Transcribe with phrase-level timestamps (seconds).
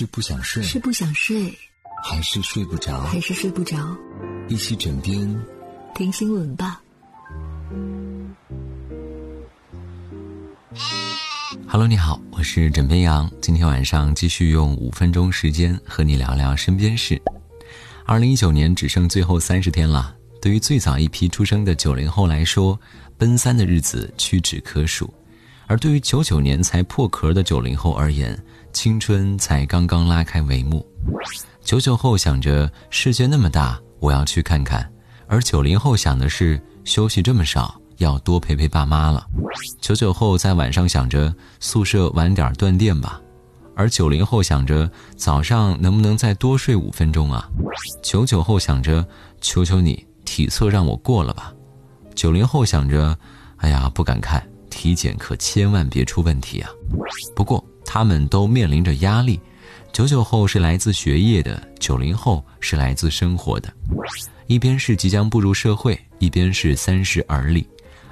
[0.00, 1.54] 是不想睡，是不想睡，
[2.02, 3.02] 还是睡不着？
[3.02, 3.76] 还是睡不着？
[4.48, 5.44] 一起枕边
[5.94, 6.80] 听新闻吧。
[11.68, 13.30] Hello，你好，我是枕边羊。
[13.42, 17.20] 今天晚上继续用五分钟时间和你聊聊身边事。
[18.06, 22.80] 二零一九年只剩最后三十天了，对于最早一批出生的九零后来说，
[23.18, 25.12] 奔三的日子屈指可数；
[25.70, 28.36] 而对于九九年才破壳的九零后而言，
[28.72, 30.84] 青春才刚刚拉开帷幕。
[31.62, 34.82] 九九后想着世界那么大，我要去看看；
[35.28, 39.24] 而九零后想的是休息这么少，要多陪陪爸妈了。
[39.80, 43.20] 九九后在晚上想着宿舍晚点断电吧，
[43.76, 47.48] 而九零后想着早上能不能再多睡五分钟啊？
[48.02, 49.06] 九九后想着
[49.40, 51.54] 求求你体测让我过了吧。
[52.16, 53.16] 九零后想着，
[53.58, 56.70] 哎呀不敢看体检，可千万别出问题啊。
[57.36, 59.38] 不过他们都面临着压力，
[59.92, 63.70] 九九后是来自学业的，九零后是来自生活的。
[64.46, 67.68] 一边是即将步入社会，一边是三十而立。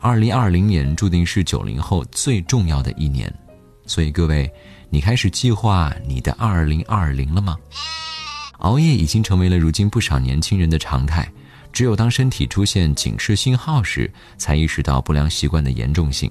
[0.00, 3.32] 二零二零年注定是九零后最重要的一年，
[3.86, 4.50] 所以各位，
[4.90, 7.56] 你开始计划你的二零二零了吗？
[8.58, 11.30] 熬夜已经成为了如今不少年轻人的常态，
[11.72, 16.30] 只有当身体出现警示信号时，才意识到不良习惯的严重性。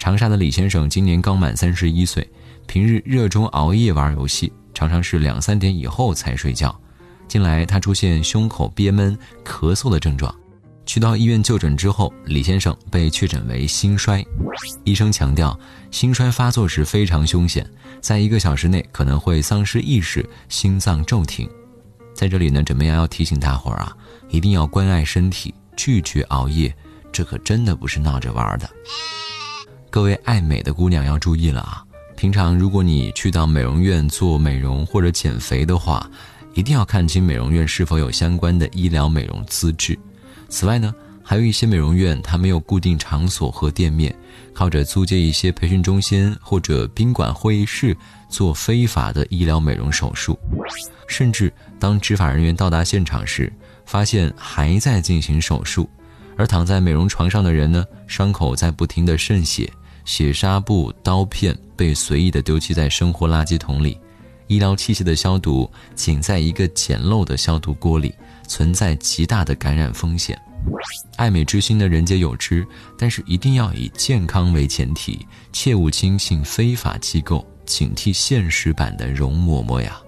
[0.00, 2.26] 长沙的李先生今年刚满三十一岁，
[2.66, 6.74] 平日热衷熬夜玩游戏，常常是两三点以后才睡觉。
[7.28, 10.34] 近来他出现胸口憋闷、咳嗽的症状，
[10.86, 14.24] 去到医院就诊之后，李先生被确诊为心衰。
[14.84, 15.56] 医生强调，
[15.90, 17.70] 心衰发作时非常凶险，
[18.00, 21.46] 在一个小时内可能会丧失意识、心脏骤停。
[22.14, 23.94] 在这里呢，枕边羊要提醒大伙儿啊，
[24.30, 26.74] 一定要关爱身体，拒绝熬夜，
[27.12, 28.66] 这可真的不是闹着玩的。
[29.90, 31.84] 各位爱美的姑娘要注意了啊！
[32.16, 36.08] 平常如果你去到美容院做美容或者减肥的话，
[36.54, 39.98] 一定要看清美容院是否有相关的医疗美容资质。
[40.48, 44.14] 此外呢，还有一些美容院它没有固定场所和店面，
[44.54, 47.96] 靠着租借一些培训中心或者宾馆会议室
[48.28, 50.38] 做非法的医疗美容手术。
[51.08, 53.52] 甚至当执法人员到达现场时，
[53.84, 55.90] 发现还在进行手术，
[56.36, 59.68] 而躺在美容床上的人呢，伤口在不停的渗血，
[60.04, 63.98] 血纱布、刀片被随意的丢弃在生活垃圾桶里，
[64.46, 68.14] 医疗器械的消毒仅在一个简陋的消毒锅里，
[68.48, 70.40] 存在极大的感染风险。
[71.16, 72.66] 爱美之心的人皆有之，
[72.98, 79.98] 但是一定要以健康为前提，切勿轻信非法机构，警惕现实版的容嬷嬷呀。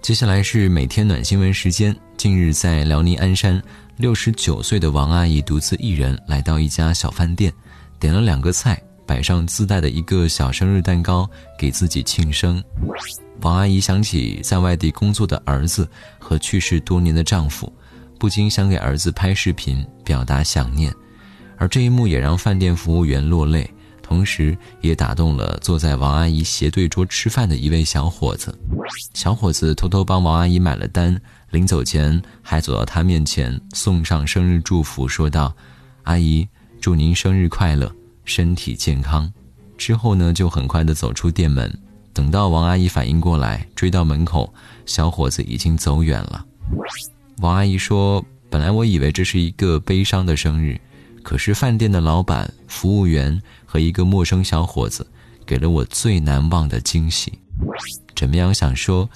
[0.00, 1.94] 接下来是每天暖新闻时间。
[2.16, 3.62] 近日，在辽宁鞍山，
[3.96, 7.52] 六十九岁的王阿姨独自一人来到一家小饭店，
[7.98, 11.28] 点了两个菜，摆上自带的一个小生日蛋糕，
[11.58, 12.62] 给自己庆生。
[13.40, 17.72] 王阿姨想起在外地工作的儿子和去世多年的丈夫，
[18.20, 20.94] 不禁想给儿子拍视频表达想念，
[21.56, 23.68] 而这一幕也让饭店服务员落泪。
[24.00, 28.56] 同时，也打动了坐在王阿姨斜对桌吃饭的一位小伙子。
[29.14, 31.20] 小伙子偷偷帮王阿姨买了单，
[31.50, 35.52] 临走前还走到她面前送上生日祝福，说道
[36.06, 36.46] ：“阿姨，
[36.80, 37.92] 祝您生日快乐，
[38.24, 39.32] 身体健康。”
[39.78, 41.72] 之后呢，就很快的走出店门。
[42.12, 44.52] 等到王阿姨反应过来，追到门口，
[44.84, 46.44] 小伙子已经走远了。
[47.38, 50.78] 王阿姨说：“本来我以为这是一个悲伤的生日。”
[51.22, 55.06] 可是饭店的老板、服务员和一个陌生小伙子，
[55.44, 57.38] 给了我最难忘的惊喜。
[58.14, 59.08] 枕边羊想说，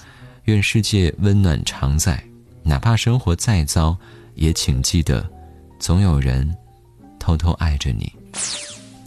[0.43, 2.23] 愿世界温暖常在，
[2.61, 3.97] 哪怕生活再糟，
[4.35, 5.27] 也请记得，
[5.79, 6.55] 总有人
[7.19, 8.11] 偷偷爱着你。